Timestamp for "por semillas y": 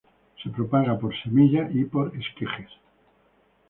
0.97-1.83